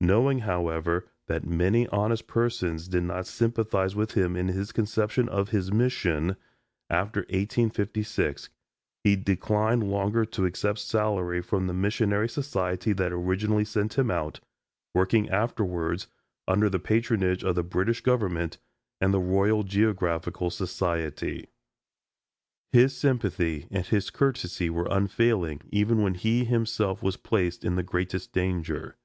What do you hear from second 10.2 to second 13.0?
to accept salary from the missionary society